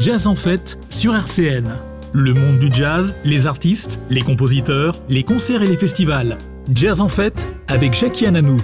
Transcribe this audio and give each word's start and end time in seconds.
Jazz 0.00 0.26
en 0.26 0.34
fête 0.34 0.76
sur 0.90 1.14
RCN. 1.14 1.70
Le 2.12 2.34
monde 2.34 2.58
du 2.58 2.68
jazz, 2.72 3.14
les 3.24 3.46
artistes, 3.46 4.00
les 4.10 4.22
compositeurs, 4.22 4.96
les 5.08 5.22
concerts 5.22 5.62
et 5.62 5.68
les 5.68 5.76
festivals. 5.76 6.36
Jazz 6.74 7.00
en 7.00 7.08
fête 7.08 7.46
avec 7.68 7.94
Jackie 7.94 8.26
Ananou. 8.26 8.60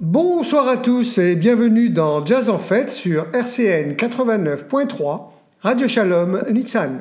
Bonsoir 0.00 0.66
à 0.66 0.78
tous 0.78 1.18
et 1.18 1.36
bienvenue 1.36 1.90
dans 1.90 2.24
Jazz 2.24 2.48
en 2.48 2.58
fête 2.58 2.90
sur 2.90 3.26
RCN 3.34 3.96
89.3, 3.96 5.24
Radio 5.60 5.88
Shalom, 5.88 6.42
Nitsan. 6.50 7.00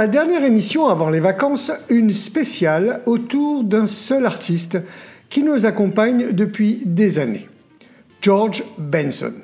La 0.00 0.06
dernière 0.06 0.44
émission 0.44 0.88
avant 0.88 1.10
les 1.10 1.20
vacances, 1.20 1.70
une 1.90 2.14
spéciale 2.14 3.02
autour 3.04 3.64
d'un 3.64 3.86
seul 3.86 4.24
artiste 4.24 4.78
qui 5.28 5.42
nous 5.42 5.66
accompagne 5.66 6.32
depuis 6.32 6.80
des 6.86 7.18
années. 7.18 7.46
George 8.22 8.64
Benson. 8.78 9.34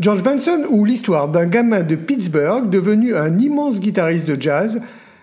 George 0.00 0.24
Benson 0.24 0.64
ou 0.68 0.84
l'histoire 0.84 1.28
d'un 1.28 1.46
gamin 1.46 1.84
de 1.84 1.94
Pittsburgh 1.94 2.68
devenu 2.68 3.14
un 3.14 3.38
immense 3.38 3.78
guitariste 3.78 4.26
de 4.26 4.42
jazz 4.42 4.80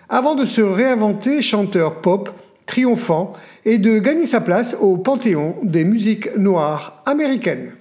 avant 0.08 0.34
de 0.34 0.46
se 0.46 0.62
réinventer 0.62 1.42
chanteur 1.42 2.00
pop 2.00 2.30
triomphant 2.64 3.34
et 3.66 3.76
de 3.76 3.98
gagner 3.98 4.24
sa 4.24 4.40
place 4.40 4.74
au 4.80 4.96
panthéon 4.96 5.56
des 5.64 5.84
musiques 5.84 6.34
noires 6.38 7.02
américaines. 7.04 7.72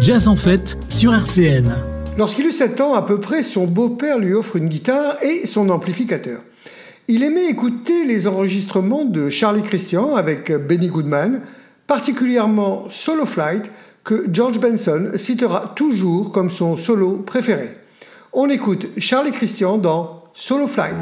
Jazz 0.00 0.28
en 0.28 0.36
fête 0.36 0.76
sur 0.88 1.12
RCN. 1.12 1.93
Lorsqu'il 2.16 2.46
eut 2.46 2.52
7 2.52 2.80
ans 2.80 2.94
à 2.94 3.02
peu 3.02 3.18
près, 3.18 3.42
son 3.42 3.66
beau-père 3.66 4.18
lui 4.18 4.34
offre 4.34 4.54
une 4.54 4.68
guitare 4.68 5.16
et 5.22 5.46
son 5.46 5.68
amplificateur. 5.68 6.40
Il 7.08 7.24
aimait 7.24 7.48
écouter 7.48 8.04
les 8.04 8.28
enregistrements 8.28 9.04
de 9.04 9.30
Charlie 9.30 9.62
Christian 9.62 10.14
avec 10.14 10.52
Benny 10.52 10.88
Goodman, 10.88 11.42
particulièrement 11.88 12.84
Solo 12.88 13.26
Flight, 13.26 13.68
que 14.04 14.26
George 14.32 14.60
Benson 14.60 15.10
citera 15.16 15.72
toujours 15.74 16.30
comme 16.30 16.50
son 16.52 16.76
solo 16.76 17.16
préféré. 17.16 17.70
On 18.32 18.48
écoute 18.48 18.86
Charlie 18.98 19.32
Christian 19.32 19.76
dans 19.76 20.24
Solo 20.34 20.68
Flight. 20.68 20.94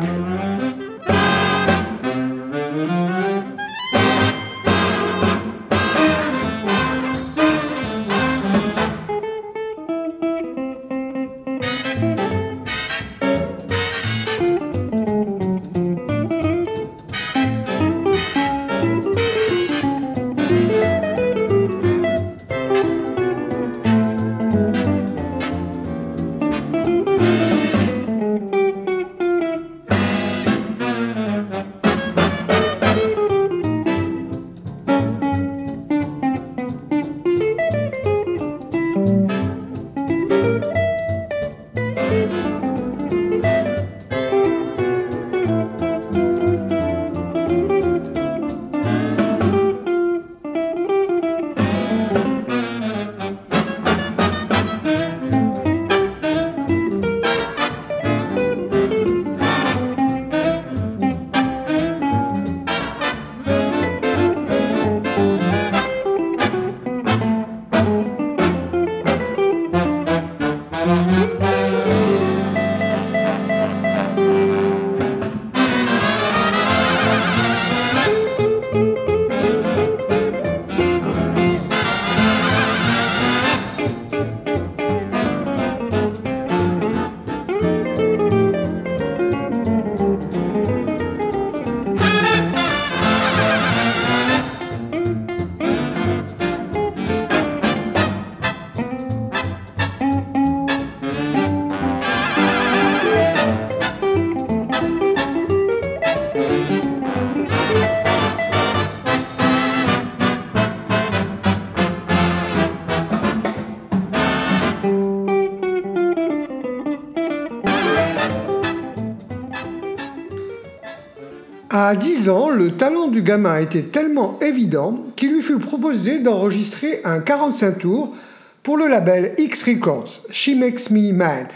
À 121.85 121.97
10 121.97 122.29
ans, 122.29 122.49
le 122.49 122.77
talent 122.77 123.09
du 123.09 123.23
gamin 123.23 123.59
était 123.59 123.83
tellement 123.83 124.39
évident 124.39 125.05
qu'il 125.17 125.33
lui 125.33 125.43
fut 125.43 125.59
proposé 125.59 126.21
d'enregistrer 126.21 127.01
un 127.03 127.19
45 127.19 127.79
tours 127.81 128.15
pour 128.63 128.77
le 128.77 128.87
label 128.87 129.35
X 129.37 129.65
Records, 129.65 130.21
She 130.31 130.51
Makes 130.51 130.91
Me 130.93 131.13
Mad. 131.13 131.49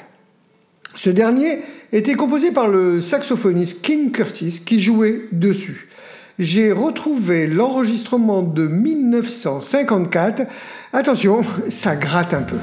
Ce 0.97 1.11
dernier 1.11 1.61
était 1.93 2.15
composé 2.15 2.51
par 2.51 2.67
le 2.67 3.01
saxophoniste 3.01 3.83
King 3.83 4.11
Curtis 4.11 4.63
qui 4.67 4.81
jouait 4.81 5.27
dessus. 5.31 5.91
J'ai 6.41 6.73
retrouvé 6.73 7.47
l'enregistrement 7.47 8.43
de 8.43 8.67
1954. 8.67 10.43
Attention, 10.93 11.45
ça 11.69 11.95
gratte 11.95 12.35
un 12.35 12.43
peu. 12.43 12.59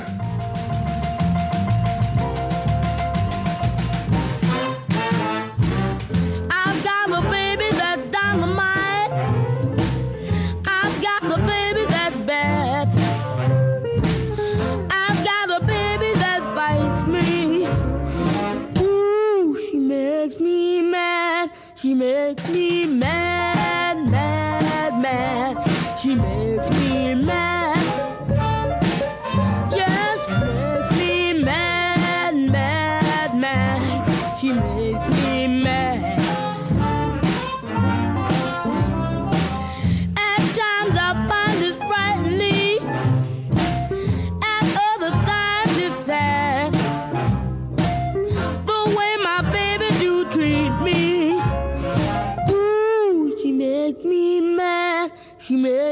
me 22.31 22.82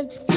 Après 0.02 0.31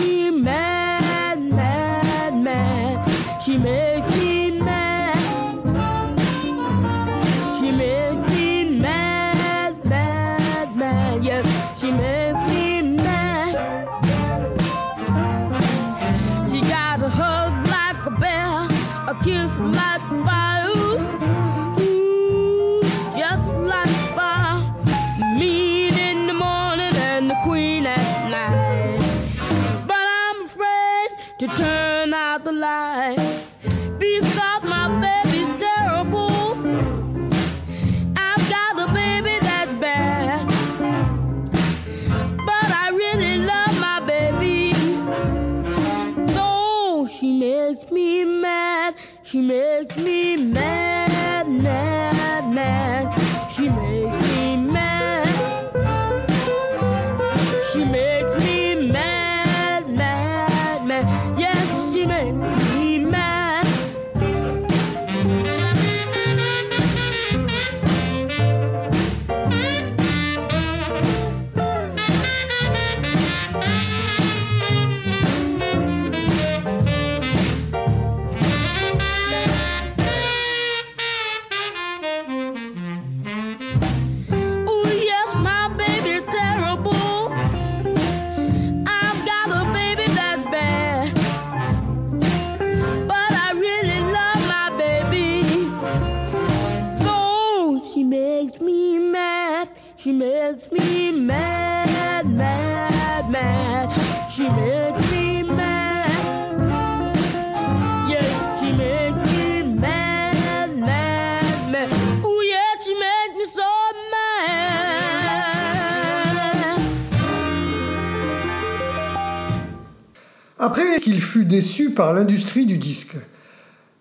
par 121.95 122.13
l'industrie 122.13 122.67
du 122.67 122.79
disque. 122.79 123.17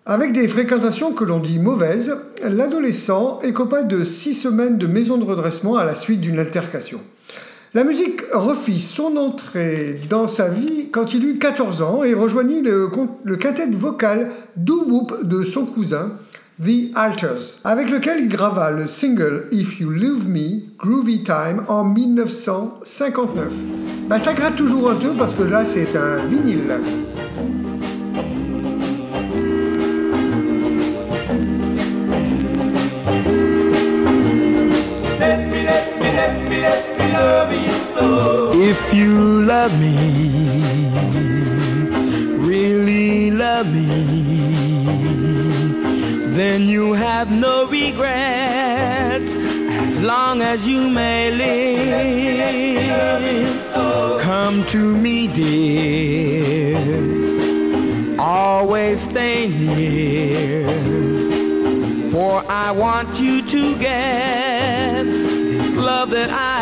Avec 0.06 0.32
des 0.32 0.48
fréquentations 0.48 1.12
que 1.12 1.24
l'on 1.24 1.38
dit 1.38 1.58
mauvaises, 1.58 2.14
l'adolescent 2.42 3.40
écopa 3.42 3.82
de 3.82 4.04
six 4.04 4.34
semaines 4.34 4.76
de 4.76 4.86
maison 4.86 5.16
de 5.16 5.24
redressement 5.24 5.76
à 5.76 5.84
la 5.84 5.94
suite 5.94 6.20
d'une 6.20 6.38
altercation. 6.38 7.00
La 7.72 7.84
musique 7.84 8.20
refit 8.32 8.80
son 8.80 9.16
entrée 9.16 10.00
dans 10.08 10.28
sa 10.28 10.48
vie 10.48 10.90
quand 10.92 11.14
il 11.14 11.24
eut 11.24 11.38
14 11.38 11.82
ans 11.82 12.04
et 12.04 12.14
rejoignit 12.14 12.62
le, 12.62 12.88
quintet 13.36 13.66
vocal 13.70 14.30
Doo 14.56 14.84
Whoop 14.86 15.26
de 15.26 15.42
son 15.42 15.64
cousin, 15.66 16.12
The 16.62 16.92
Alters, 16.94 17.58
avec 17.64 17.90
lequel 17.90 18.20
il 18.20 18.28
grava 18.28 18.70
le 18.70 18.86
single 18.86 19.48
If 19.50 19.80
You 19.80 19.90
Love 19.90 20.28
Me, 20.28 20.64
Groovy 20.78 21.24
Time 21.24 21.64
en 21.66 21.82
1959. 21.82 23.46
Bah, 24.08 24.20
ça 24.20 24.34
gratte 24.34 24.54
toujours 24.54 24.90
un 24.90 24.96
peu 24.96 25.16
parce 25.18 25.34
que 25.34 25.42
là 25.42 25.64
c'est 25.64 25.96
un 25.96 26.26
vinyle. 26.26 26.74
If 38.66 38.94
you 38.94 39.42
love 39.42 39.78
me, 39.78 39.94
really 42.38 43.30
love 43.30 43.66
me. 43.66 43.90
then 46.34 46.62
you 46.66 46.94
have 46.94 47.30
no 47.30 47.66
regrets 47.66 49.34
as 49.86 50.00
long 50.02 50.40
as 50.40 50.66
you 50.66 50.88
may 50.88 51.30
live. 51.30 52.54
Come 54.22 54.64
to 54.66 54.96
me, 54.96 55.28
dear, 55.28 56.78
always 58.18 59.00
stay 59.10 59.48
near, 59.48 60.64
for 62.10 62.42
I 62.48 62.70
want 62.70 63.20
you 63.20 63.42
to 63.46 63.76
get 63.76 65.04
this 65.04 65.74
love 65.74 66.08
that 66.10 66.30
I 66.30 66.53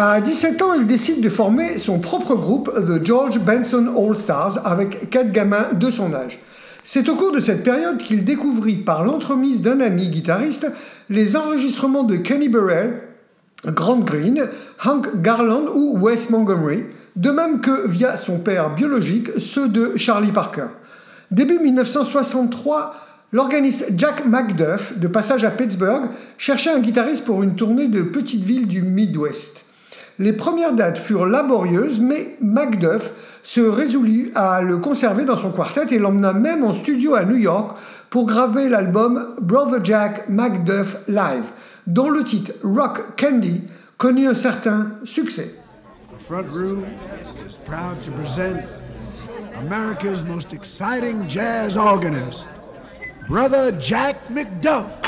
À 0.00 0.20
17 0.20 0.62
ans, 0.62 0.74
il 0.74 0.86
décide 0.86 1.20
de 1.20 1.28
former 1.28 1.76
son 1.76 1.98
propre 1.98 2.36
groupe, 2.36 2.72
The 2.72 3.04
George 3.04 3.40
Benson 3.40 3.92
All 3.98 4.14
Stars, 4.14 4.64
avec 4.64 5.10
quatre 5.10 5.32
gamins 5.32 5.66
de 5.72 5.90
son 5.90 6.14
âge. 6.14 6.38
C'est 6.84 7.08
au 7.08 7.16
cours 7.16 7.32
de 7.32 7.40
cette 7.40 7.64
période 7.64 7.98
qu'il 7.98 8.22
découvrit, 8.22 8.76
par 8.76 9.04
l'entremise 9.04 9.60
d'un 9.60 9.80
ami 9.80 10.06
guitariste, 10.06 10.70
les 11.10 11.34
enregistrements 11.34 12.04
de 12.04 12.14
Kenny 12.14 12.48
Burrell, 12.48 13.08
Grant 13.66 13.98
Green, 13.98 14.46
Hank 14.84 15.20
Garland 15.20 15.66
ou 15.74 15.98
Wes 15.98 16.30
Montgomery, 16.30 16.84
de 17.16 17.32
même 17.32 17.60
que 17.60 17.88
via 17.88 18.16
son 18.16 18.38
père 18.38 18.72
biologique, 18.76 19.30
ceux 19.38 19.66
de 19.66 19.96
Charlie 19.96 20.30
Parker. 20.30 20.68
Début 21.32 21.58
1963, 21.58 22.94
l'organiste 23.32 23.86
Jack 23.96 24.24
McDuff, 24.24 24.96
de 24.96 25.08
passage 25.08 25.42
à 25.42 25.50
Pittsburgh, 25.50 26.10
cherchait 26.36 26.70
un 26.70 26.78
guitariste 26.78 27.24
pour 27.24 27.42
une 27.42 27.56
tournée 27.56 27.88
de 27.88 28.02
petites 28.02 28.44
villes 28.44 28.68
du 28.68 28.82
Midwest. 28.82 29.64
Les 30.18 30.32
premières 30.32 30.72
dates 30.72 30.98
furent 30.98 31.26
laborieuses, 31.26 32.00
mais 32.00 32.36
Macduff 32.40 33.12
se 33.44 33.60
résolut 33.60 34.32
à 34.34 34.62
le 34.62 34.78
conserver 34.78 35.24
dans 35.24 35.36
son 35.36 35.52
quartet 35.52 35.94
et 35.94 35.98
l'emmena 35.98 36.32
même 36.32 36.64
en 36.64 36.74
studio 36.74 37.14
à 37.14 37.24
New 37.24 37.36
York 37.36 37.76
pour 38.10 38.26
graver 38.26 38.68
l'album 38.68 39.36
Brother 39.40 39.84
Jack 39.84 40.28
Macduff 40.28 40.96
Live, 41.06 41.44
dont 41.86 42.10
le 42.10 42.24
titre 42.24 42.52
Rock 42.64 43.16
Candy 43.16 43.62
connut 43.96 44.26
un 44.26 44.34
certain 44.34 44.92
succès. 45.04 45.54
Front 46.26 46.46
room 46.52 46.84
is 47.48 47.56
proud 47.64 47.96
to 48.04 48.10
present 48.20 48.64
America's 49.60 50.24
most 50.24 50.52
exciting 50.52 51.28
jazz 51.28 51.76
organist, 51.76 52.48
Brother 53.28 53.72
Jack 53.78 54.16
McDuff. 54.30 55.07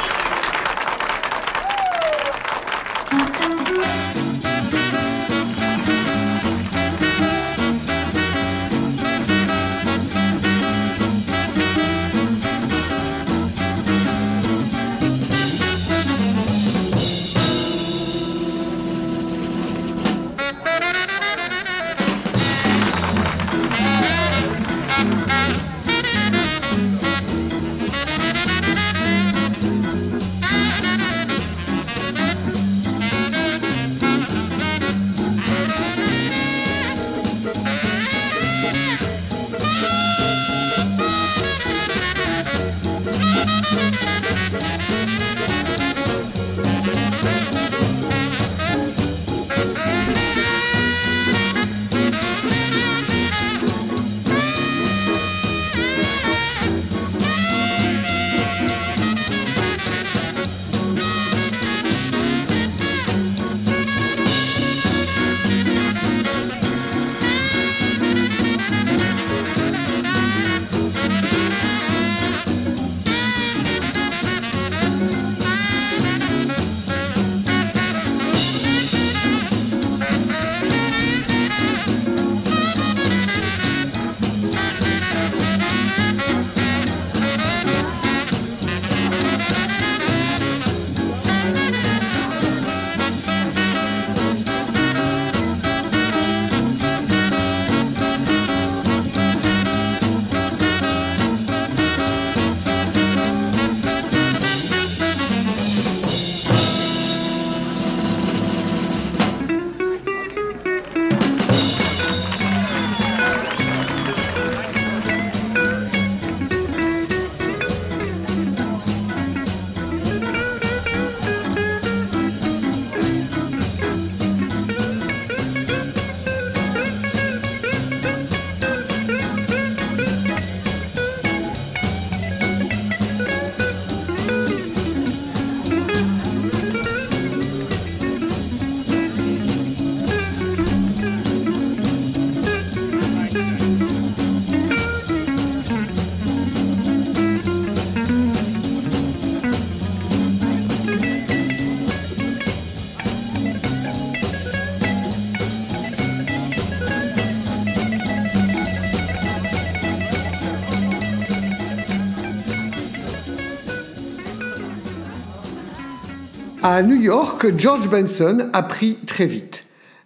À 166.73 166.85
New 166.85 167.03
York, 167.03 167.59
George 167.59 167.91
Benson 167.91 168.49
apprit 168.53 168.97
très 169.05 169.27
vite. 169.27 169.65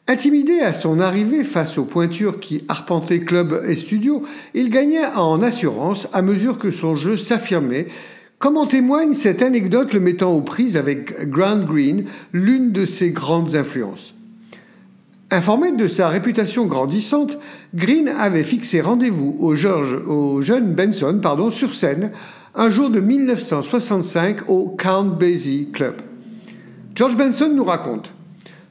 Intimidé 0.09 0.61
à 0.61 0.73
son 0.73 0.99
arrivée 0.99 1.45
face 1.45 1.77
aux 1.77 1.85
pointures 1.85 2.41
qui 2.41 2.65
arpentaient 2.69 3.21
club 3.21 3.63
et 3.69 3.77
studio, 3.77 4.23
il 4.55 4.71
gagnait 4.71 5.05
en 5.15 5.43
assurance 5.43 6.09
à 6.15 6.23
mesure 6.23 6.57
que 6.57 6.71
son 6.71 6.97
jeu 6.97 7.19
s'affirmait, 7.19 7.89
comme 8.39 8.57
en 8.57 8.65
témoigne 8.65 9.13
cette 9.13 9.43
anecdote 9.43 9.93
le 9.93 10.01
mettant 10.01 10.33
aux 10.33 10.41
prises 10.41 10.79
avec 10.79 11.29
Grant 11.29 11.59
Green, 11.59 12.07
l'une 12.33 12.73
de 12.73 12.87
ses 12.87 13.11
grandes 13.11 13.57
influences. 13.57 14.15
Informé 15.31 15.71
de 15.73 15.87
sa 15.87 16.09
réputation 16.09 16.65
grandissante, 16.65 17.39
Green 17.75 18.09
avait 18.09 18.43
fixé 18.43 18.81
rendez-vous 18.81 19.37
au, 19.39 19.55
George, 19.55 19.99
au 20.09 20.41
jeune 20.41 20.73
Benson 20.73 21.21
pardon, 21.23 21.51
sur 21.51 21.75
scène 21.75 22.11
un 22.55 22.71
jour 22.71 22.89
de 22.89 23.01
1965 23.01 24.49
au 24.49 24.75
Count 24.79 25.05
Basie 25.05 25.69
Club. 25.71 25.97
George 26.95 27.17
Benson 27.17 27.53
nous 27.53 27.65
raconte 27.65 28.13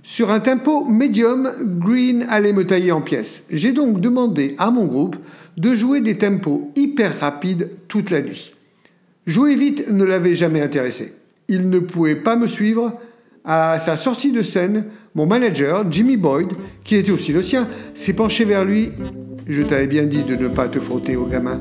Sur 0.01 0.31
un 0.31 0.39
tempo 0.39 0.85
médium, 0.85 1.51
Green 1.59 2.25
allait 2.29 2.53
me 2.53 2.65
tailler 2.65 2.93
en 2.93 3.01
pièces. 3.01 3.43
J'ai 3.51 3.73
donc 3.73 3.99
demandé 3.99 4.55
à 4.57 4.71
mon 4.71 4.85
groupe 4.85 5.17
de 5.57 5.75
jouer 5.75 5.99
des 5.99 6.17
tempos 6.17 6.71
hyper 6.77 7.19
rapides 7.19 7.69
toute 7.89 8.11
la 8.11 8.21
nuit. 8.21 8.53
Jouer 9.27 9.55
vite 9.55 9.89
ne 9.91 10.05
l'avait 10.05 10.35
jamais 10.35 10.61
intéressé. 10.61 11.13
Il 11.49 11.69
ne 11.69 11.79
pouvait 11.79 12.15
pas 12.15 12.37
me 12.37 12.47
suivre. 12.47 12.93
À 13.43 13.77
sa 13.79 13.97
sortie 13.97 14.31
de 14.31 14.41
scène, 14.41 14.85
mon 15.15 15.25
manager, 15.25 15.85
Jimmy 15.91 16.15
Boyd, 16.15 16.53
qui 16.85 16.95
était 16.95 17.11
aussi 17.11 17.33
le 17.33 17.43
sien, 17.43 17.67
s'est 17.93 18.13
penché 18.13 18.45
vers 18.45 18.63
lui. 18.63 18.91
Je 19.47 19.61
t'avais 19.63 19.87
bien 19.87 20.03
dit 20.03 20.23
de 20.23 20.37
ne 20.37 20.47
pas 20.47 20.69
te 20.69 20.79
frotter 20.79 21.17
au 21.17 21.25
gamin. 21.25 21.59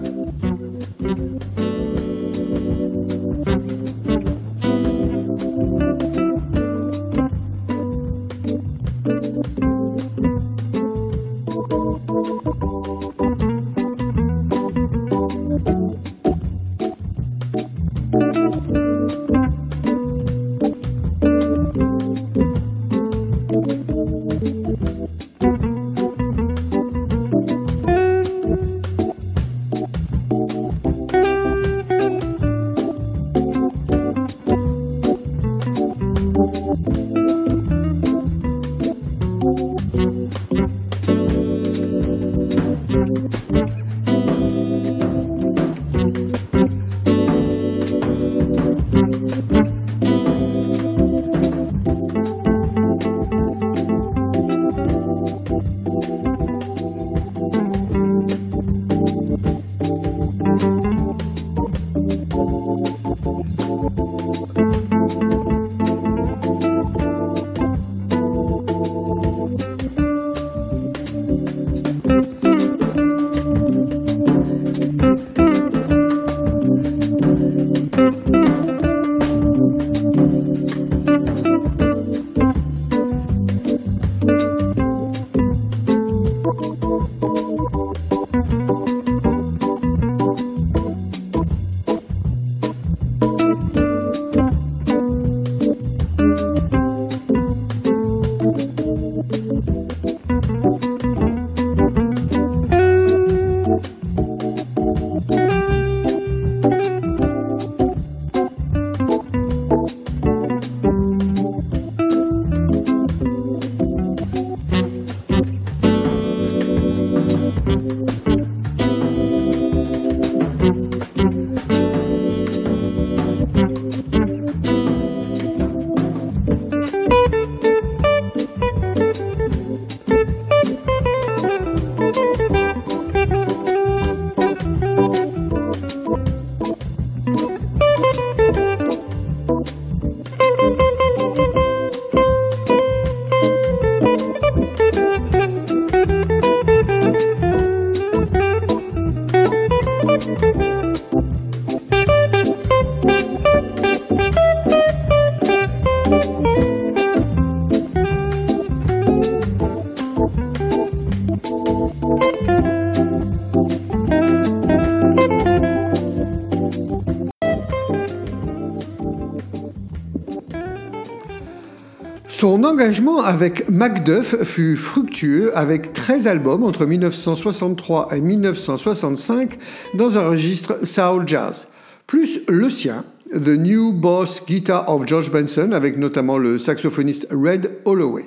Engagement 172.93 173.23
avec 173.23 173.71
Macduff 173.71 174.43
fut 174.43 174.77
fructueux 174.77 175.57
avec 175.57 175.95
13 175.95 176.27
albums 176.27 176.63
entre 176.63 176.85
1963 176.85 178.11
et 178.15 178.21
1965 178.21 179.59
dans 179.95 180.19
un 180.19 180.29
registre 180.29 180.87
soul 180.87 181.27
jazz, 181.27 181.69
plus 182.07 182.41
le 182.49 182.69
sien, 182.69 183.07
The 183.33 183.57
New 183.57 183.95
Boss 183.95 184.45
Guitar 184.47 184.91
of 184.91 185.07
George 185.07 185.31
Benson 185.31 185.73
avec 185.73 185.97
notamment 185.97 186.37
le 186.37 186.59
saxophoniste 186.59 187.29
Red 187.31 187.71
Holloway. 187.87 188.27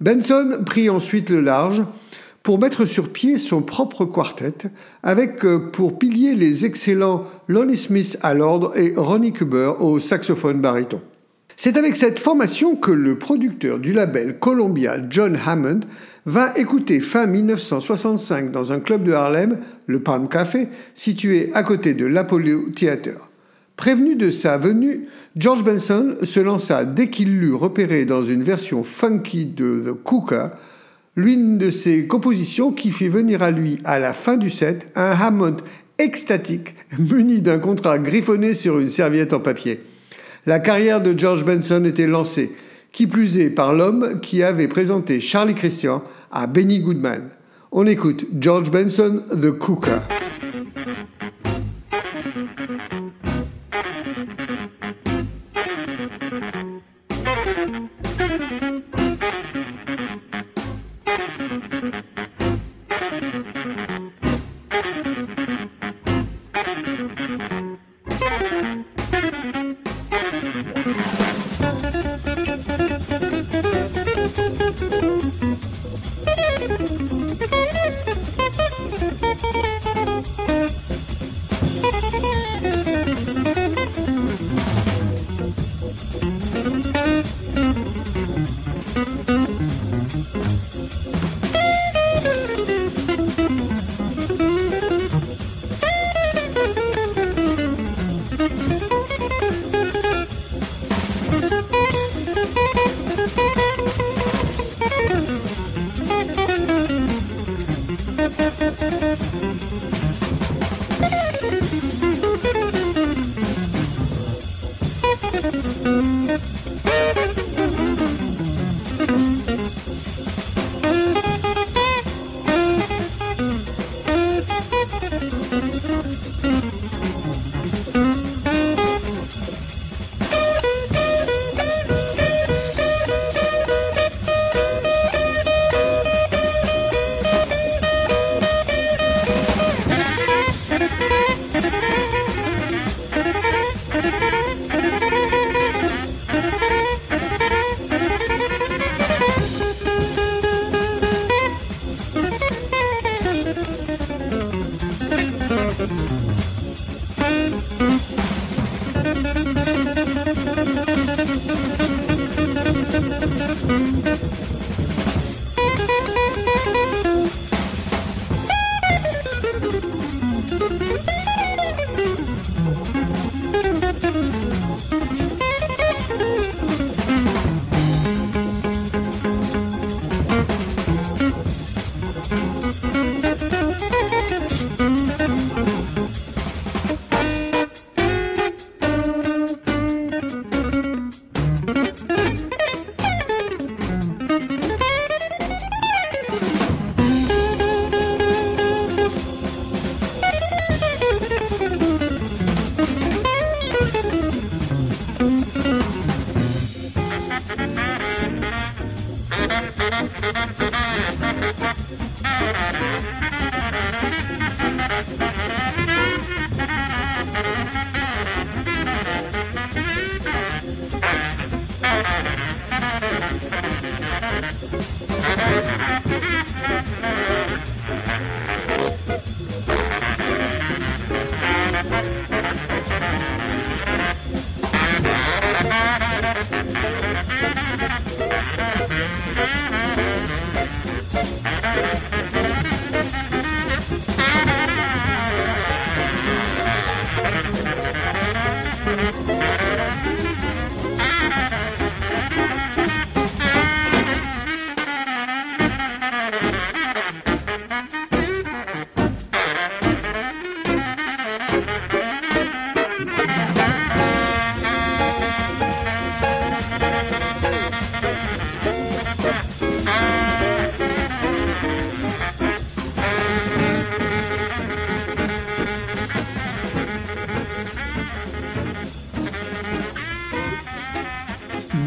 Benson 0.00 0.60
prit 0.64 0.88
ensuite 0.88 1.28
le 1.28 1.42
large 1.42 1.82
pour 2.42 2.58
mettre 2.58 2.86
sur 2.86 3.12
pied 3.12 3.36
son 3.36 3.60
propre 3.60 4.06
quartet, 4.06 4.70
avec 5.02 5.44
euh, 5.44 5.58
pour 5.58 5.98
pilier 5.98 6.34
les 6.34 6.64
excellents 6.64 7.26
Lonnie 7.48 7.76
Smith 7.76 8.18
à 8.22 8.32
l'ordre 8.32 8.72
et 8.78 8.94
Ronnie 8.96 9.34
Kuber 9.34 9.74
au 9.78 10.00
saxophone 10.00 10.62
baryton. 10.62 11.02
C'est 11.62 11.76
avec 11.76 11.94
cette 11.94 12.18
formation 12.18 12.74
que 12.74 12.90
le 12.90 13.18
producteur 13.18 13.78
du 13.78 13.92
label 13.92 14.38
Columbia, 14.38 14.96
John 15.10 15.38
Hammond, 15.44 15.80
va 16.24 16.54
écouter 16.56 17.00
fin 17.00 17.26
1965 17.26 18.50
dans 18.50 18.72
un 18.72 18.80
club 18.80 19.02
de 19.02 19.12
Harlem, 19.12 19.58
le 19.86 20.00
Palm 20.00 20.26
Café, 20.26 20.68
situé 20.94 21.50
à 21.52 21.62
côté 21.62 21.92
de 21.92 22.06
l'Apollo 22.06 22.70
Theater. 22.74 23.28
Prévenu 23.76 24.14
de 24.14 24.30
sa 24.30 24.56
venue, 24.56 25.06
George 25.36 25.62
Benson 25.62 26.14
se 26.22 26.40
lança 26.40 26.86
dès 26.86 27.10
qu'il 27.10 27.38
l'eut 27.38 27.52
repéré 27.52 28.06
dans 28.06 28.24
une 28.24 28.42
version 28.42 28.82
funky 28.82 29.44
de 29.44 29.84
The 29.84 30.02
Cooker, 30.02 30.46
l'une 31.14 31.58
de 31.58 31.68
ses 31.68 32.06
compositions 32.06 32.72
qui 32.72 32.90
fit 32.90 33.10
venir 33.10 33.42
à 33.42 33.50
lui, 33.50 33.80
à 33.84 33.98
la 33.98 34.14
fin 34.14 34.38
du 34.38 34.48
set, 34.48 34.90
un 34.96 35.10
Hammond 35.10 35.58
extatique 35.98 36.74
muni 36.98 37.42
d'un 37.42 37.58
contrat 37.58 37.98
griffonné 37.98 38.54
sur 38.54 38.78
une 38.78 38.88
serviette 38.88 39.34
en 39.34 39.40
papier. 39.40 39.80
La 40.46 40.58
carrière 40.58 41.02
de 41.02 41.18
George 41.18 41.44
Benson 41.44 41.84
était 41.84 42.06
lancée, 42.06 42.52
qui 42.92 43.06
plus 43.06 43.36
est 43.36 43.50
par 43.50 43.74
l'homme 43.74 44.20
qui 44.20 44.42
avait 44.42 44.68
présenté 44.68 45.20
Charlie 45.20 45.54
Christian 45.54 46.02
à 46.32 46.46
Benny 46.46 46.80
Goodman. 46.80 47.28
On 47.72 47.86
écoute 47.86 48.26
George 48.40 48.70
Benson, 48.70 49.22
The 49.30 49.50
Cooker. 49.50 50.00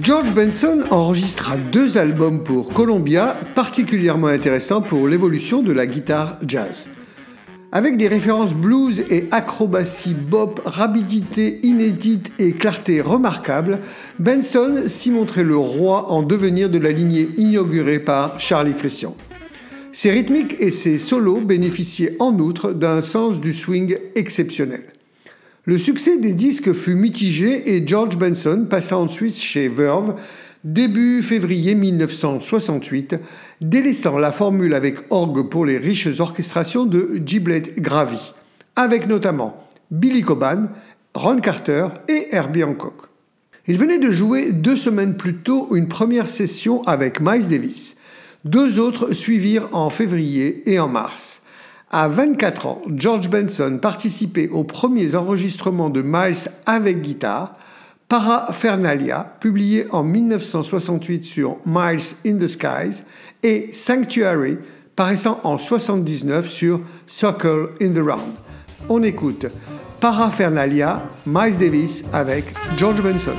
George 0.03 0.33
Benson 0.33 0.83
enregistra 0.89 1.55
deux 1.55 1.97
albums 1.97 2.43
pour 2.43 2.67
Columbia 2.73 3.37
particulièrement 3.55 4.27
intéressants 4.27 4.81
pour 4.81 5.07
l'évolution 5.07 5.63
de 5.63 5.71
la 5.71 5.85
guitare 5.85 6.39
jazz. 6.45 6.89
Avec 7.71 7.95
des 7.95 8.09
références 8.09 8.53
blues 8.53 9.05
et 9.09 9.29
acrobatie 9.31 10.13
bop, 10.13 10.59
rapidité 10.65 11.61
inédite 11.63 12.33
et 12.37 12.51
clarté 12.51 12.99
remarquable, 12.99 13.79
Benson 14.19 14.83
s'y 14.87 15.09
montrait 15.09 15.45
le 15.45 15.55
roi 15.55 16.11
en 16.11 16.21
devenir 16.21 16.69
de 16.69 16.79
la 16.79 16.91
lignée 16.91 17.29
inaugurée 17.37 17.99
par 17.99 18.41
Charlie 18.41 18.73
Christian. 18.73 19.15
Ses 19.93 20.11
rythmiques 20.11 20.57
et 20.59 20.71
ses 20.71 20.99
solos 20.99 21.39
bénéficiaient 21.39 22.17
en 22.19 22.37
outre 22.39 22.73
d'un 22.73 23.01
sens 23.01 23.39
du 23.39 23.53
swing 23.53 23.95
exceptionnel. 24.15 24.83
Le 25.65 25.77
succès 25.77 26.17
des 26.17 26.33
disques 26.33 26.73
fut 26.73 26.95
mitigé 26.95 27.73
et 27.73 27.87
George 27.87 28.17
Benson 28.17 28.67
passa 28.69 28.97
ensuite 28.97 29.37
chez 29.37 29.69
Verve 29.69 30.15
début 30.65 31.23
février 31.23 31.73
1968, 31.73 33.15
délaissant 33.61 34.17
la 34.17 34.33
formule 34.33 34.73
avec 34.73 34.97
orgue 35.09 35.49
pour 35.49 35.65
les 35.65 35.77
riches 35.77 36.19
orchestrations 36.19 36.85
de 36.85 37.21
Giblet 37.25 37.63
Gravy, 37.77 38.33
avec 38.75 39.07
notamment 39.07 39.65
Billy 39.89 40.21
Coban, 40.21 40.67
Ron 41.13 41.39
Carter 41.39 41.87
et 42.09 42.27
Herbie 42.31 42.65
Hancock. 42.65 42.95
Il 43.65 43.77
venait 43.77 43.99
de 43.99 44.11
jouer 44.11 44.51
deux 44.51 44.75
semaines 44.75 45.15
plus 45.15 45.35
tôt 45.35 45.69
une 45.75 45.87
première 45.87 46.27
session 46.27 46.83
avec 46.83 47.21
Miles 47.21 47.47
Davis. 47.47 47.95
Deux 48.43 48.79
autres 48.79 49.13
suivirent 49.13 49.69
en 49.71 49.89
février 49.89 50.69
et 50.69 50.77
en 50.79 50.89
mars. 50.89 51.42
À 51.95 52.07
24 52.07 52.65
ans, 52.65 52.81
George 52.95 53.29
Benson 53.29 53.77
participait 53.79 54.49
aux 54.49 54.63
premiers 54.63 55.13
enregistrements 55.13 55.91
de 55.91 56.01
Miles 56.01 56.49
avec 56.65 57.03
guitare, 57.03 57.53
Paraphernalia, 58.09 59.35
publié 59.39 59.85
en 59.91 60.01
1968 60.01 61.23
sur 61.23 61.57
Miles 61.67 62.15
in 62.25 62.37
the 62.39 62.47
Skies, 62.47 63.03
et 63.43 63.69
Sanctuary, 63.73 64.57
paraissant 64.95 65.39
en 65.43 65.53
1979 65.55 66.49
sur 66.49 66.79
Circle 67.05 67.69
in 67.79 67.91
the 67.91 67.99
Round. 67.99 68.33
On 68.89 69.03
écoute 69.03 69.45
Paraphernalia, 70.01 71.03
Miles 71.27 71.59
Davis 71.59 72.03
avec 72.11 72.45
George 72.75 73.03
Benson. 73.03 73.33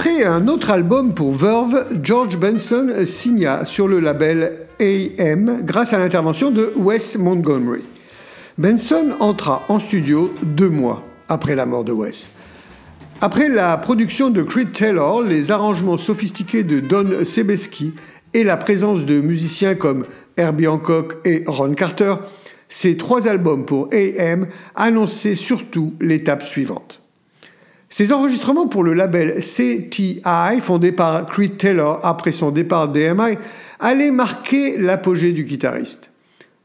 Après 0.00 0.24
un 0.24 0.48
autre 0.48 0.70
album 0.70 1.12
pour 1.12 1.34
Verve, 1.34 1.84
George 2.02 2.38
Benson 2.38 2.88
signa 3.04 3.66
sur 3.66 3.86
le 3.86 4.00
label 4.00 4.60
AM 4.80 5.60
grâce 5.62 5.92
à 5.92 5.98
l'intervention 5.98 6.50
de 6.50 6.72
Wes 6.74 7.18
Montgomery. 7.18 7.82
Benson 8.56 9.10
entra 9.20 9.62
en 9.68 9.78
studio 9.78 10.32
deux 10.42 10.70
mois 10.70 11.02
après 11.28 11.54
la 11.54 11.66
mort 11.66 11.84
de 11.84 11.92
Wes. 11.92 12.30
Après 13.20 13.50
la 13.50 13.76
production 13.76 14.30
de 14.30 14.40
Creed 14.40 14.72
Taylor, 14.72 15.20
les 15.20 15.50
arrangements 15.50 15.98
sophistiqués 15.98 16.64
de 16.64 16.80
Don 16.80 17.22
Sebeski 17.22 17.92
et 18.32 18.42
la 18.42 18.56
présence 18.56 19.04
de 19.04 19.20
musiciens 19.20 19.74
comme 19.74 20.06
Herbie 20.38 20.66
Hancock 20.66 21.16
et 21.26 21.44
Ron 21.46 21.74
Carter, 21.74 22.14
ces 22.70 22.96
trois 22.96 23.28
albums 23.28 23.66
pour 23.66 23.90
AM 23.92 24.46
annonçaient 24.74 25.34
surtout 25.34 25.92
l'étape 26.00 26.42
suivante. 26.42 26.99
Ces 27.92 28.12
enregistrements 28.12 28.68
pour 28.68 28.84
le 28.84 28.94
label 28.94 29.40
CTI, 29.40 30.60
fondé 30.62 30.92
par 30.92 31.26
Creed 31.26 31.56
Taylor 31.56 31.98
après 32.04 32.30
son 32.30 32.52
départ 32.52 32.88
d'AMI, 32.88 33.36
allaient 33.80 34.12
marquer 34.12 34.78
l'apogée 34.78 35.32
du 35.32 35.42
guitariste. 35.42 36.12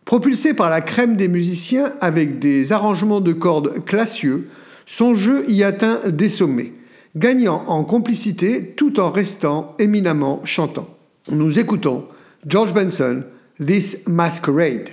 Propulsé 0.06 0.54
par 0.54 0.70
la 0.70 0.82
crème 0.82 1.16
des 1.16 1.28
musiciens 1.28 1.94
avec 2.00 2.38
des 2.38 2.72
arrangements 2.72 3.22
de 3.22 3.34
cordes 3.34 3.84
classieux, 3.86 4.46
son 4.86 5.16
jeu 5.16 5.44
y 5.50 5.64
atteint 5.64 6.00
des 6.08 6.30
sommets, 6.30 6.74
gagnant 7.16 7.64
en 7.66 7.84
complicité 7.84 8.74
tout 8.78 9.00
en 9.00 9.10
restant 9.10 9.74
éminemment 9.80 10.42
chantant. 10.44 10.88
Nous 11.32 11.58
écoutons 11.58 12.06
George 12.46 12.72
Benson, 12.72 13.24
This 13.60 14.04
Masquerade. 14.06 14.90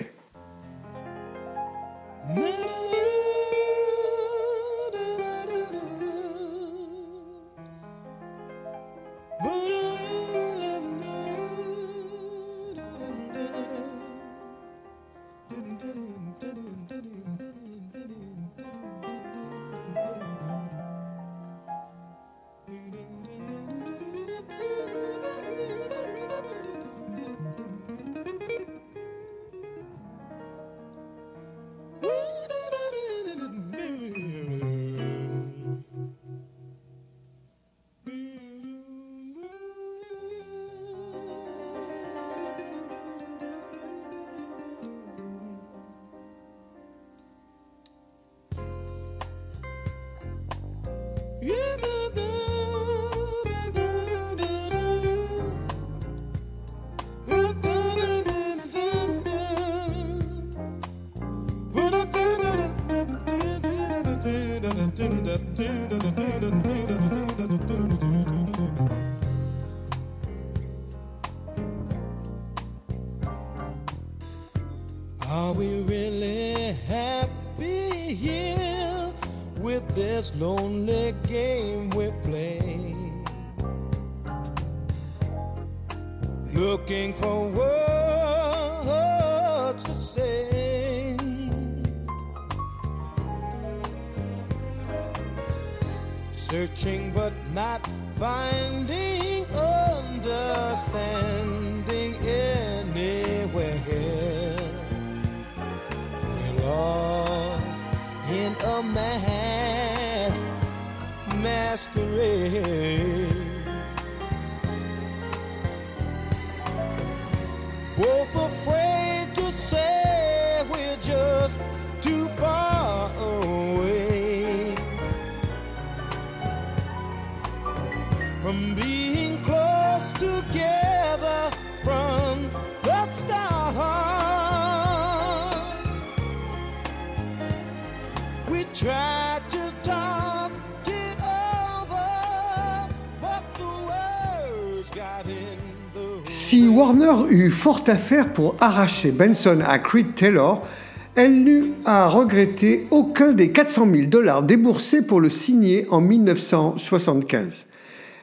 Warner 146.73 147.31
eut 147.31 147.51
fort 147.51 147.85
à 147.87 147.97
faire 147.97 148.33
pour 148.33 148.57
arracher 148.59 149.11
Benson 149.11 149.59
à 149.67 149.79
Creed 149.79 150.15
Taylor, 150.15 150.67
elle 151.15 151.45
n'eut 151.45 151.73
à 151.85 152.09
regretter 152.09 152.87
aucun 152.91 153.33
des 153.33 153.51
400 153.51 153.87
000 153.93 154.07
dollars 154.07 154.43
déboursés 154.43 155.03
pour 155.03 155.21
le 155.21 155.29
signer 155.29 155.87
en 155.91 156.01
1975. 156.01 157.67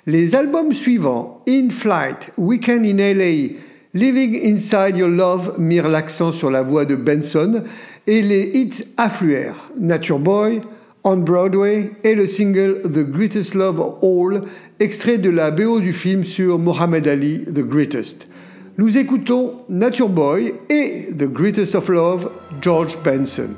Les 0.08 0.34
albums 0.34 0.74
suivants, 0.74 1.44
In 1.48 1.70
Flight, 1.70 2.32
Weekend 2.38 2.86
in 2.86 2.98
LA, 2.98 3.54
Living 3.94 4.40
Inside 4.44 4.98
Your 4.98 5.10
Love 5.10 5.56
mirent 5.60 5.88
l'accent 5.88 6.32
sur 6.32 6.50
la 6.50 6.64
voix 6.64 6.86
de 6.86 6.96
Benson 6.96 7.64
et 8.08 8.24
les 8.24 8.50
hits 8.56 8.86
affluèrent, 8.98 9.70
Nature 9.78 10.20
Boy, 10.20 10.62
On 11.04 11.18
Broadway 11.18 11.92
et 12.04 12.16
le 12.16 12.26
single 12.26 12.82
The 12.82 13.04
Greatest 13.04 13.54
Love 13.54 13.80
of 13.80 13.96
All, 14.02 14.42
extrait 14.80 15.20
de 15.20 15.30
la 15.30 15.52
BO 15.52 15.82
du 15.82 15.94
film 15.94 16.24
sur 16.24 16.58
Mohammed 16.58 17.08
Ali, 17.08 17.44
The 17.46 17.62
Greatest. 17.62 18.29
Nous 18.80 18.98
écoutons 18.98 19.65
Nature 19.68 20.08
Boy 20.08 20.54
et 20.70 21.10
The 21.12 21.26
Greatest 21.26 21.76
of 21.76 21.89
Love, 21.89 22.32
George 22.62 22.98
Benson. 23.04 23.58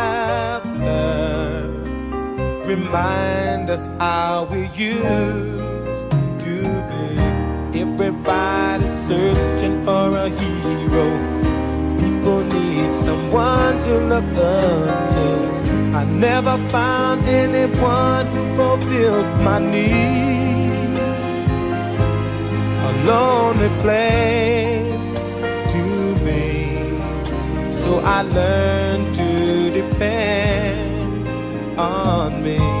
remind 2.91 3.69
us 3.69 3.87
how 3.99 4.43
we 4.51 4.63
used 4.75 6.11
to 6.39 6.55
be. 6.89 7.79
Everybody's 7.79 8.91
searching 9.07 9.81
for 9.85 10.11
a 10.17 10.27
hero. 10.27 11.05
People 12.01 12.43
need 12.43 12.91
someone 12.93 13.79
to 13.79 13.93
look 14.11 14.25
up 14.35 15.09
to. 15.09 15.25
I 15.95 16.03
never 16.03 16.57
found 16.67 17.23
anyone 17.27 18.25
who 18.33 18.55
fulfilled 18.57 19.41
my 19.41 19.59
need. 19.59 20.97
A 22.87 22.91
lonely 23.05 23.69
place 23.83 25.23
to 25.73 25.83
be. 26.25 27.71
So 27.71 28.01
I 28.03 28.23
learned 28.23 29.15
to 29.15 29.71
depend 29.79 31.29
on 31.79 32.43
me. 32.43 32.80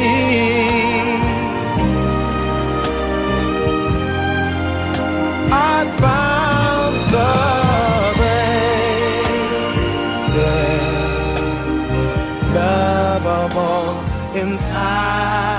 inside 14.51 15.50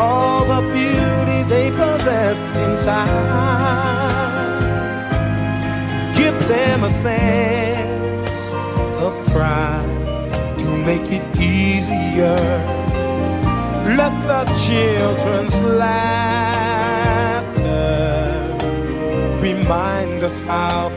all 0.00 0.44
the 0.46 0.62
beauty 0.72 1.42
they 1.54 1.70
possess 1.70 2.38
inside. 2.64 3.06
Give 6.16 6.36
them 6.48 6.84
a 6.84 6.90
sense 6.90 8.54
of 9.04 9.12
pride 9.30 10.58
to 10.58 10.68
make 10.88 11.06
it 11.18 11.24
easier. 11.38 12.40
Let 14.00 14.14
the 14.32 14.42
children's 14.64 15.56
laughter 15.64 16.40
remind 19.42 20.22
us 20.22 20.38
how 20.46 20.90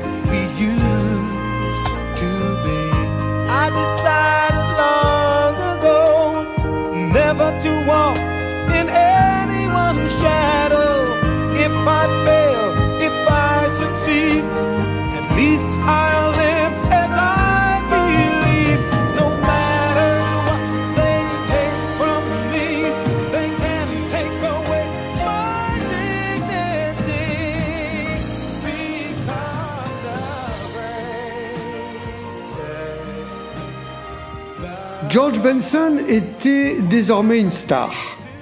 George 35.14 35.44
Benson 35.44 36.00
était 36.08 36.82
désormais 36.90 37.40
une 37.40 37.52
star. 37.52 37.94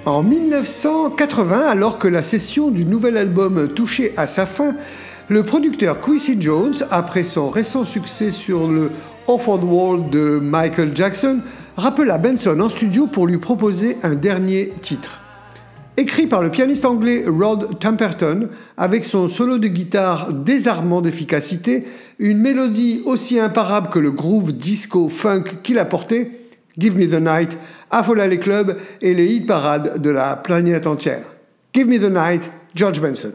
En 0.06 0.22
1980, 0.22 1.66
alors 1.68 1.98
que 1.98 2.08
la 2.08 2.22
session 2.22 2.70
du 2.70 2.86
nouvel 2.86 3.18
album 3.18 3.68
touchait 3.74 4.14
à 4.16 4.26
sa 4.26 4.46
fin, 4.46 4.74
le 5.28 5.42
producteur 5.42 6.00
Quincy 6.00 6.40
Jones, 6.40 6.72
après 6.90 7.24
son 7.24 7.50
récent 7.50 7.84
succès 7.84 8.30
sur 8.30 8.68
le 8.68 8.90
Offord 9.26 9.62
World 9.70 10.08
de 10.08 10.40
Michael 10.42 10.92
Jackson, 10.94 11.40
rappela 11.76 12.16
Benson 12.16 12.58
en 12.58 12.70
studio 12.70 13.06
pour 13.06 13.26
lui 13.26 13.36
proposer 13.36 13.98
un 14.02 14.14
dernier 14.14 14.72
titre. 14.80 15.20
Écrit 15.98 16.26
par 16.26 16.42
le 16.42 16.50
pianiste 16.50 16.86
anglais 16.86 17.26
Rod 17.28 17.80
Temperton, 17.80 18.48
avec 18.78 19.04
son 19.04 19.28
solo 19.28 19.58
de 19.58 19.68
guitare 19.68 20.32
désarmant 20.32 21.02
d'efficacité, 21.02 21.84
une 22.18 22.38
mélodie 22.38 23.02
aussi 23.04 23.38
imparable 23.38 23.90
que 23.90 23.98
le 23.98 24.10
groove 24.10 24.54
disco 24.54 25.10
funk 25.10 25.44
qu'il 25.62 25.78
apportait, 25.78 26.38
Give 26.78 26.96
Me 26.96 27.06
the 27.06 27.20
Night 27.20 27.56
affola 27.90 28.26
les 28.26 28.38
clubs 28.38 28.76
et 29.00 29.14
les 29.14 29.26
hit 29.26 29.46
parades 29.46 30.00
de 30.00 30.10
la 30.10 30.36
planète 30.36 30.86
entière. 30.86 31.24
Give 31.74 31.88
Me 31.88 31.98
the 31.98 32.10
Night, 32.10 32.50
George 32.74 33.00
Benson. 33.00 33.32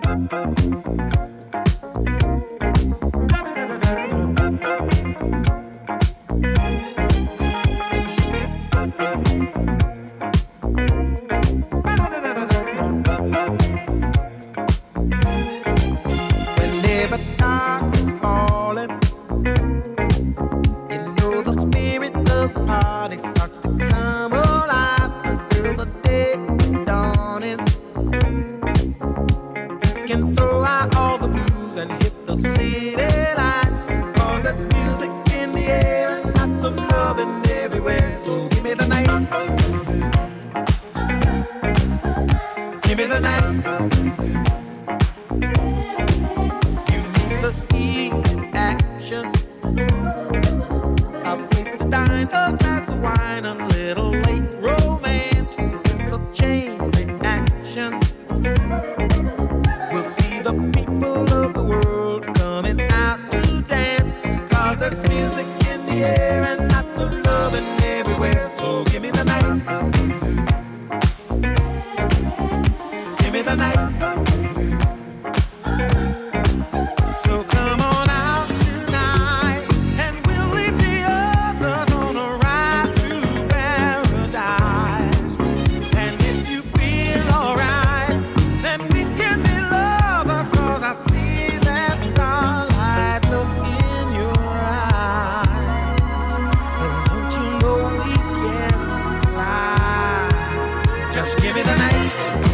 Just 101.18 101.36
give 101.40 101.56
me 101.56 101.64
the 101.64 101.76
night. 101.78 102.47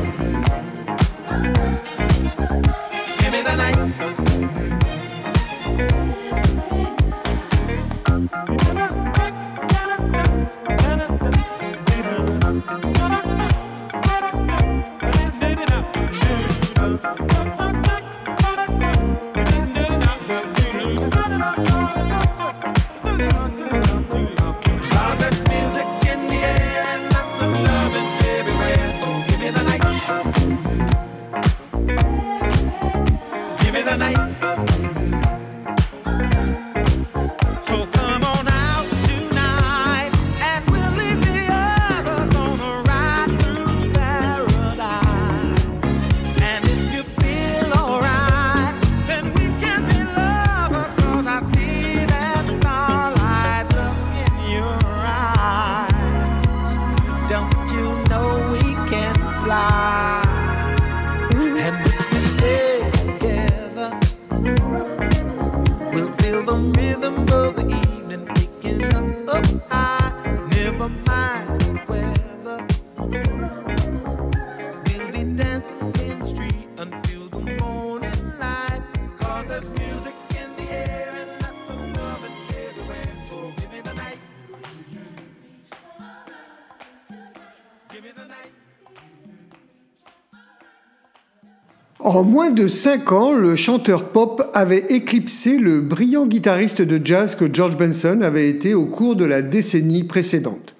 En 92.13 92.21
moins 92.21 92.51
de 92.51 92.67
5 92.67 93.11
ans, 93.11 93.33
le 93.33 93.55
chanteur 93.55 94.09
pop 94.09 94.47
avait 94.53 94.85
éclipsé 94.89 95.57
le 95.57 95.81
brillant 95.81 96.27
guitariste 96.27 96.83
de 96.83 97.03
jazz 97.03 97.33
que 97.33 97.51
George 97.51 97.75
Benson 97.75 98.21
avait 98.21 98.47
été 98.49 98.75
au 98.75 98.85
cours 98.85 99.15
de 99.15 99.25
la 99.25 99.41
décennie 99.41 100.03
précédente. 100.03 100.75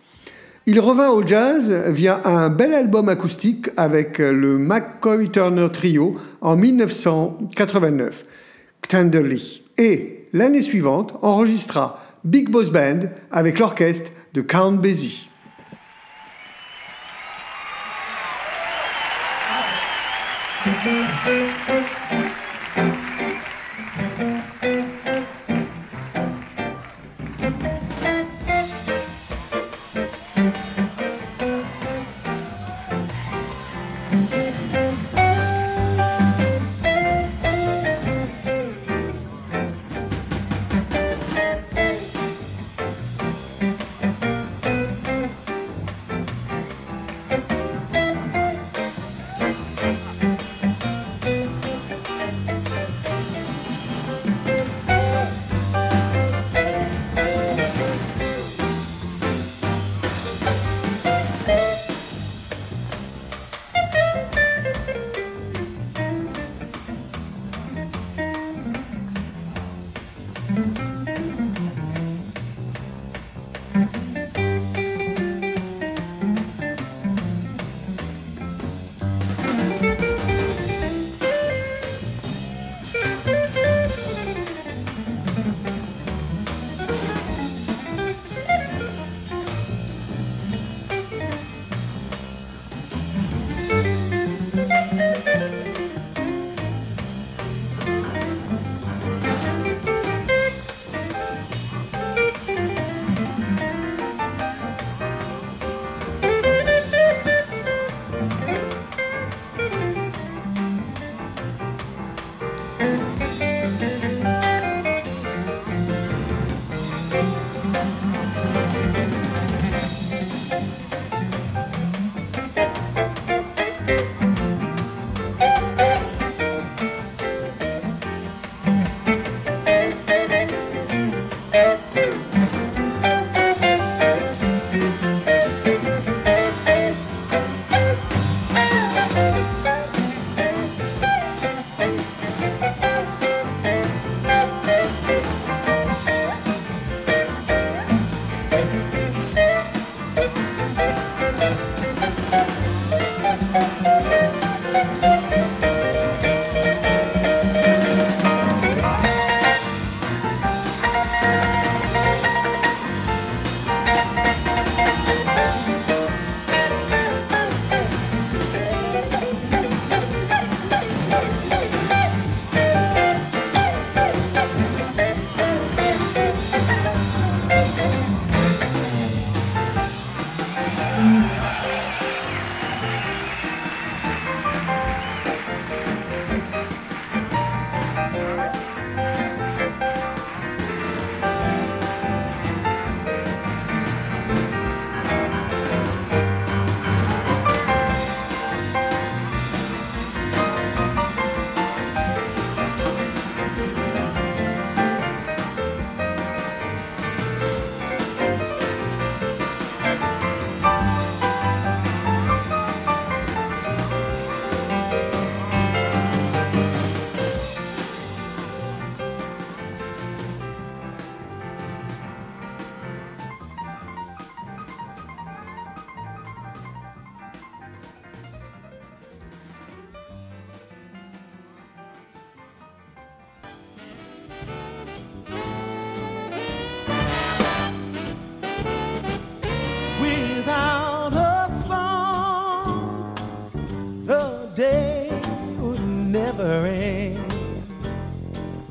Il 0.67 0.79
revint 0.79 1.09
au 1.09 1.25
jazz 1.25 1.73
via 1.88 2.21
un 2.25 2.51
bel 2.51 2.75
album 2.75 3.09
acoustique 3.09 3.71
avec 3.77 4.19
le 4.19 4.59
McCoy 4.59 5.31
Turner 5.31 5.69
Trio 5.73 6.15
en 6.41 6.55
1989, 6.55 8.25
Tenderly, 8.88 9.63
et 9.79 10.27
l'année 10.34 10.61
suivante 10.61 11.15
enregistra 11.23 11.99
Big 12.23 12.51
Boss 12.51 12.69
Band 12.69 13.09
avec 13.31 13.57
l'orchestre 13.57 14.11
de 14.36 14.41
Count 14.41 14.73
Basie. 14.73 15.29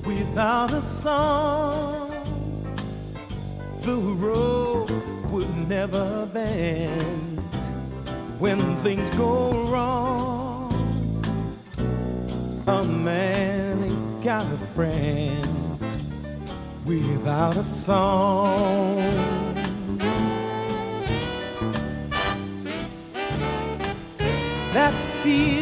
without 0.04 0.72
a 0.74 0.82
song, 0.82 2.10
the 3.80 3.96
road 3.96 4.90
would 5.30 5.68
never 5.68 6.26
bend 6.26 7.38
when 8.38 8.76
things 8.82 9.10
go 9.12 9.64
wrong. 9.70 10.70
A 12.66 12.84
man 12.84 13.84
ain't 13.84 14.24
got 14.24 14.44
a 14.44 14.58
friend 14.74 15.78
without 16.84 17.56
a 17.56 17.62
song. 17.62 18.98
That 24.74 24.92
feels 25.22 25.61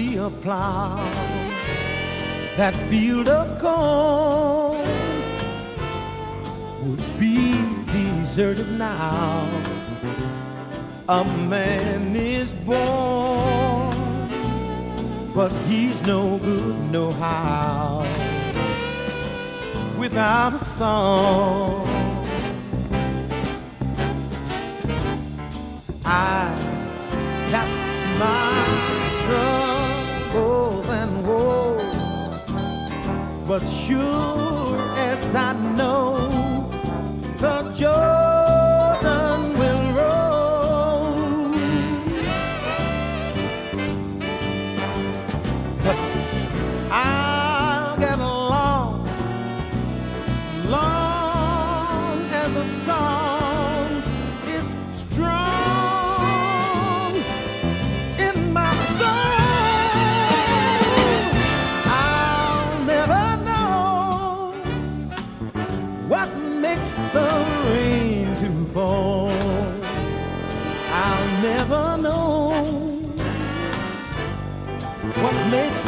see 0.00 0.16
a 0.16 0.30
plow 0.42 0.96
that 2.56 2.74
field 2.88 3.28
of 3.28 3.46
corn 3.58 4.78
would 6.82 7.04
be 7.18 7.52
deserted 7.92 8.70
now. 8.78 9.46
A 11.08 11.24
man 11.54 12.16
is 12.16 12.52
born 12.68 13.90
but 15.34 15.52
he's 15.68 16.02
no 16.02 16.38
good 16.38 16.76
no 16.90 17.10
how. 17.12 18.06
Without 19.98 20.54
a 20.54 20.58
song 20.58 21.86
I 26.04 26.54
got 27.52 27.68
my 28.22 28.50
truck 29.24 29.59
But 33.50 33.66
sure 33.66 34.78
as 34.96 35.34
I 35.34 35.54
know 35.74 36.16
the 37.38 37.72
joy. 37.76 38.09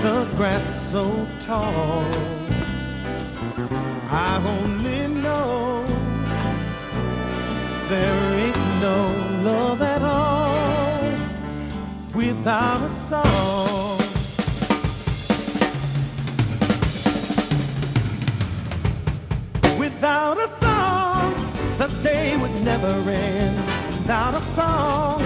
the 0.02 0.24
grass 0.36 0.90
so 0.90 1.04
tall. 1.38 2.04
I 4.10 4.42
only 4.44 5.06
know 5.06 5.84
there 7.88 8.18
ain't 8.42 8.56
no 8.80 8.98
love 9.44 9.80
at 9.80 10.02
all 10.02 11.04
without 12.16 12.82
a 12.82 12.88
song. 12.88 13.98
Without 19.78 20.36
a 20.36 20.48
song, 20.64 21.32
the 21.78 21.86
day 22.02 22.36
would 22.38 22.64
never 22.64 22.92
end. 23.08 23.56
Without 23.86 24.34
a 24.34 24.40
song, 24.40 25.22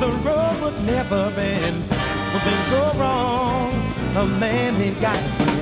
the 0.00 0.08
road 0.24 0.56
would 0.62 0.86
never 0.86 1.22
end. 1.38 1.84
Well, 1.90 2.40
things 2.40 2.70
go 2.70 2.98
wrong 2.98 3.75
a 4.16 4.24
man 4.24 4.74
ain't 4.76 4.98
got 4.98 5.14
a 5.14 5.28
friend 5.36 5.60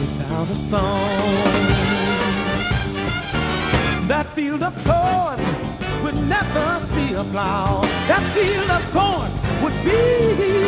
without 0.00 0.48
a 0.50 0.54
song. 0.54 1.14
That 4.08 4.26
field 4.34 4.64
of 4.64 4.74
corn 4.84 5.38
would 6.02 6.18
never 6.28 6.80
see 6.86 7.14
a 7.14 7.22
plow. 7.22 7.82
That 8.10 8.24
field 8.34 8.70
of 8.78 8.82
corn 8.90 9.30
would 9.62 9.78
be 9.84 10.02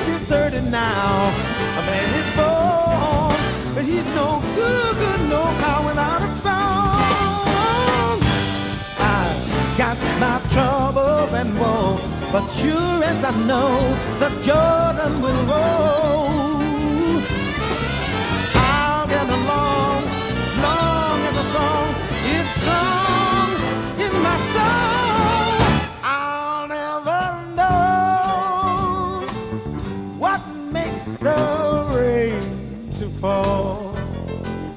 deserted 0.06 0.70
now. 0.70 1.32
A 1.78 1.82
man 1.90 2.10
is 2.20 2.28
born, 2.38 3.74
but 3.74 3.84
he's 3.84 4.06
no 4.14 4.40
good, 4.54 4.94
good, 4.96 5.22
no 5.28 5.42
power 5.64 5.84
without 5.88 6.22
a 6.22 6.30
song. 6.46 8.18
I've 9.00 9.76
got 9.76 9.98
my 10.22 10.38
troubles 10.54 11.32
and 11.32 11.58
woe, 11.58 11.98
but 12.30 12.46
sure 12.50 13.02
as 13.02 13.24
I 13.24 13.32
know, 13.50 13.74
the 14.20 14.30
Jordan 14.46 15.20
will 15.20 15.44
roll. 15.46 16.35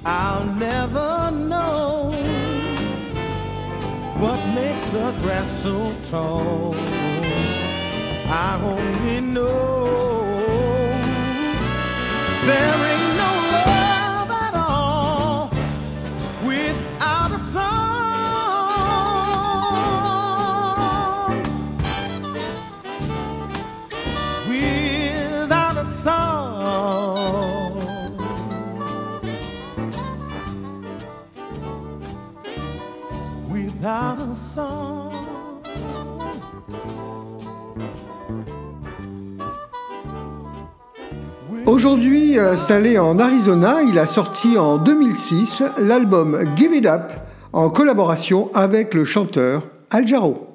I'll 0.06 0.45
never 0.45 1.32
know 1.32 2.12
what 4.18 4.39
makes 4.56 4.88
the 4.88 5.12
grass 5.22 5.52
so 5.52 5.93
tall. 6.10 6.76
I 8.28 8.60
only 8.64 9.22
know 9.22 9.89
there's. 12.45 12.79
Aujourd'hui 41.66 42.40
installé 42.40 42.98
en 42.98 43.20
Arizona, 43.20 43.82
il 43.82 43.98
a 44.00 44.08
sorti 44.08 44.58
en 44.58 44.78
2006 44.78 45.64
l'album 45.80 46.40
Give 46.56 46.74
It 46.74 46.86
Up 46.86 47.12
en 47.54 47.70
collaboration 47.70 48.52
avec 48.54 48.94
le 48.94 49.06
chanteur 49.06 49.64
Al 49.90 50.08
Jarreau. 50.08 50.49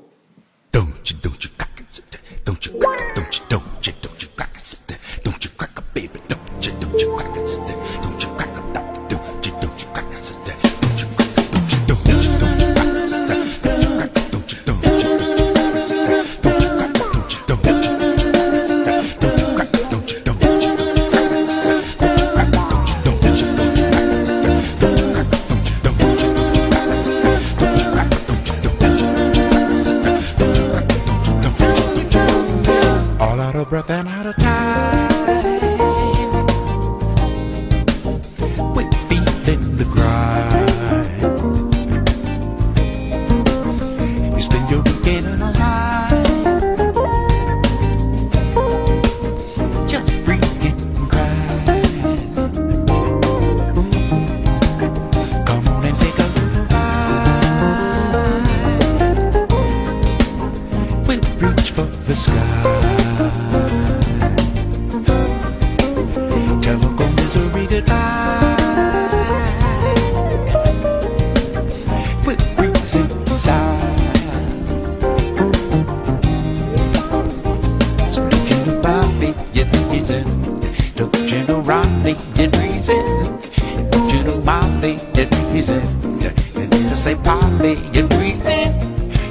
Polly 84.84 85.00
and 85.16 85.30
present. 85.30 86.04
You 86.12 86.60
need 86.60 86.90
to 86.90 86.96
say 86.96 87.14
Polly 87.14 87.76
and 87.98 88.10
present. 88.10 88.82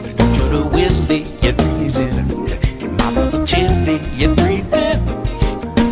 You 0.01 0.13
need 0.13 0.35
to 0.39 0.49
do 0.49 0.65
Willie 0.65 1.25
and 1.43 1.57
present. 1.57 2.81
Your 2.81 2.91
mama 2.93 3.29
the 3.29 3.45
chili 3.45 3.99
and 4.23 4.35
present. 4.35 5.01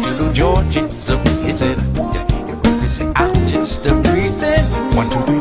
You 0.04 0.18
do 0.18 0.34
Georgie 0.34 0.90
so 0.90 1.16
present. 1.22 1.78
You 1.96 2.72
need 2.72 2.82
to 2.82 2.88
say 2.88 3.12
I'm 3.16 3.48
just 3.48 3.86
a 3.86 4.02
present. 4.02 4.96
One, 4.96 5.08
two, 5.12 5.22
three. 5.22 5.41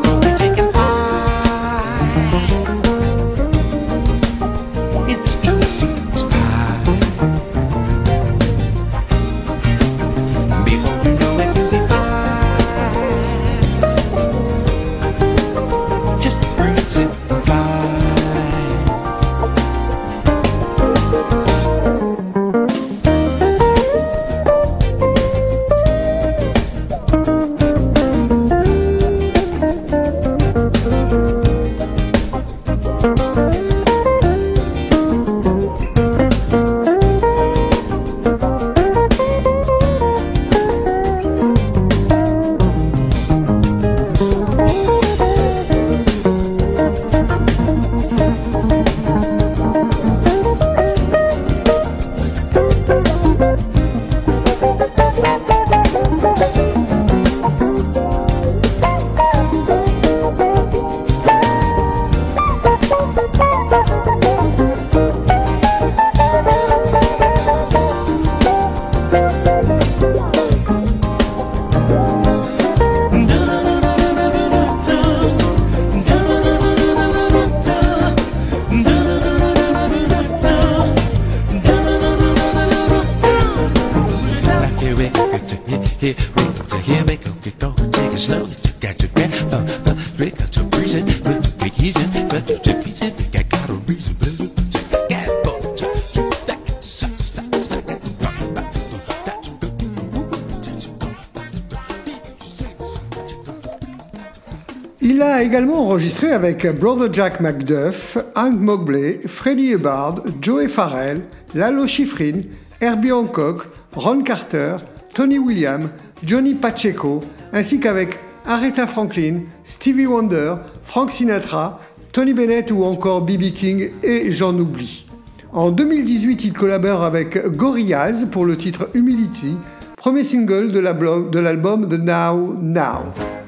Il 105.03 105.23
a 105.23 105.41
également 105.41 105.81
enregistré 105.87 106.31
avec 106.31 106.67
Brother 106.79 107.11
Jack 107.11 107.39
McDuff, 107.39 108.19
Hank 108.35 108.59
Mobley, 108.59 109.19
Freddie 109.25 109.71
Hubbard, 109.71 110.21
Joey 110.39 110.67
Farrell, 110.67 111.23
Lalo 111.55 111.87
Schifrin, 111.87 112.41
Herbie 112.79 113.11
Hancock, 113.11 113.65
Ron 113.95 114.21
Carter, 114.21 114.75
Tony 115.15 115.39
Williams, 115.39 115.89
Johnny 116.23 116.53
Pacheco, 116.53 117.23
ainsi 117.51 117.79
qu'avec 117.79 118.19
Aretha 118.45 118.85
Franklin, 118.85 119.39
Stevie 119.63 120.05
Wonder, 120.05 120.57
Frank 120.83 121.09
Sinatra, 121.09 121.79
Tony 122.11 122.33
Bennett 122.33 122.69
ou 122.69 122.83
encore 122.83 123.21
B.B. 123.21 123.53
King 123.55 123.89
et 124.03 124.31
j'en 124.31 124.55
oublie. 124.55 125.07
En 125.51 125.71
2018, 125.71 126.43
il 126.43 126.53
collabore 126.53 127.01
avec 127.01 127.43
Gorillaz 127.55 128.27
pour 128.31 128.45
le 128.45 128.55
titre 128.55 128.89
Humility, 128.93 129.55
premier 129.97 130.23
single 130.23 130.71
de 130.71 131.39
l'album 131.39 131.89
The 131.89 131.99
Now 131.99 132.55
Now. 132.61 133.40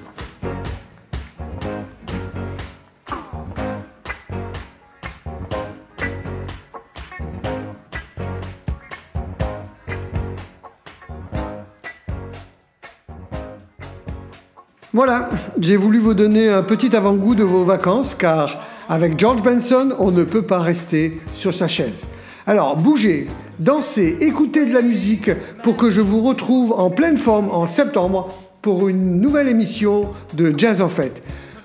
Voilà, 14.96 15.28
j'ai 15.60 15.76
voulu 15.76 15.98
vous 15.98 16.14
donner 16.14 16.50
un 16.50 16.62
petit 16.62 16.96
avant-goût 16.96 17.34
de 17.34 17.44
vos 17.44 17.64
vacances 17.64 18.14
car 18.14 18.64
avec 18.88 19.20
George 19.20 19.42
Benson, 19.42 19.90
on 19.98 20.12
ne 20.12 20.24
peut 20.24 20.44
pas 20.44 20.60
rester 20.60 21.20
sur 21.34 21.52
sa 21.52 21.68
chaise. 21.68 22.08
Alors 22.46 22.78
bougez, 22.78 23.26
dansez, 23.58 24.18
écoutez 24.22 24.68
de 24.68 24.74
la 24.74 24.84
musique 24.84 25.32
pour 25.64 25.78
que 25.78 25.90
je 25.90 26.00
vous 26.00 26.22
retrouve 26.22 26.74
en 26.74 26.92
pleine 26.92 27.18
forme 27.18 27.50
en 27.50 27.66
septembre 27.66 28.28
pour 28.62 28.88
une 28.88 29.20
nouvelle 29.20 29.48
émission 29.48 30.10
de 30.36 30.54
Jazz 30.56 30.80
en 30.80 30.90
Fête. 30.90 31.24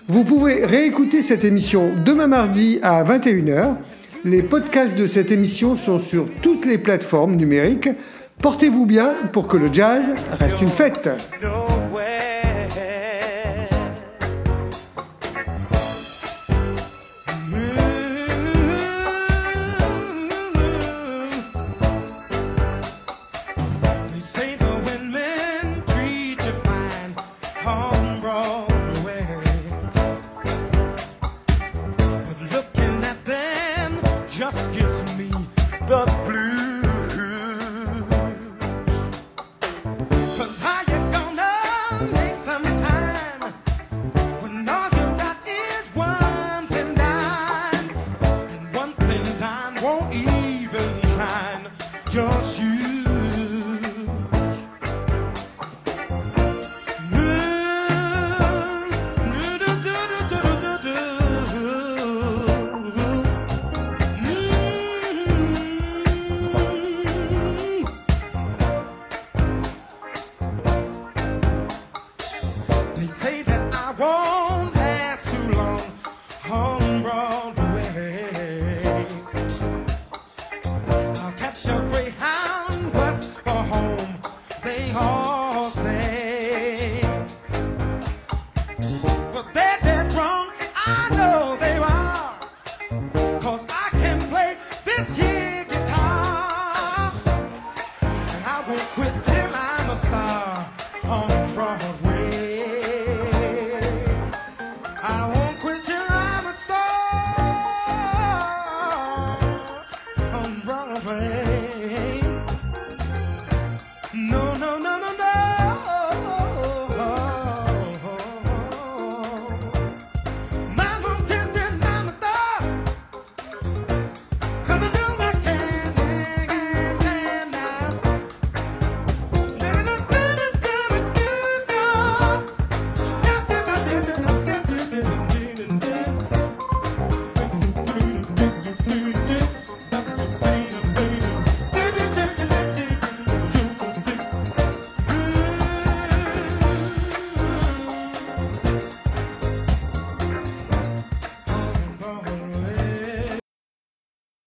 Vous 0.08 0.24
pouvez 0.24 0.64
réécouter 0.64 1.22
cette 1.22 1.44
émission 1.44 1.90
demain 2.06 2.28
mardi 2.28 2.78
à 2.82 3.04
21h. 3.04 3.74
Les 4.24 4.42
podcasts 4.42 4.96
de 4.96 5.06
cette 5.06 5.30
émission 5.30 5.76
sont 5.76 5.98
sur 5.98 6.28
toutes 6.40 6.64
les 6.64 6.78
plateformes 6.78 7.36
numériques. 7.36 7.90
Portez-vous 8.40 8.86
bien 8.86 9.12
pour 9.34 9.48
que 9.48 9.58
le 9.58 9.70
jazz 9.70 10.06
reste 10.40 10.62
une 10.62 10.70
fête. 10.70 11.10
Time 42.76 43.67